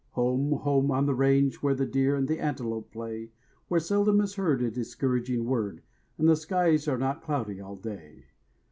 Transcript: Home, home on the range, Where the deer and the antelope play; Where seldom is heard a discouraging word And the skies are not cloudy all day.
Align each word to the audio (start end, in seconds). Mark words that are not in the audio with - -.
Home, 0.13 0.53
home 0.53 0.89
on 0.89 1.05
the 1.05 1.13
range, 1.13 1.57
Where 1.61 1.75
the 1.75 1.85
deer 1.85 2.15
and 2.15 2.27
the 2.27 2.39
antelope 2.39 2.91
play; 2.91 3.29
Where 3.67 3.79
seldom 3.79 4.19
is 4.21 4.33
heard 4.33 4.63
a 4.63 4.71
discouraging 4.71 5.45
word 5.45 5.83
And 6.17 6.27
the 6.27 6.35
skies 6.35 6.87
are 6.87 6.97
not 6.97 7.21
cloudy 7.21 7.61
all 7.61 7.75
day. 7.75 8.25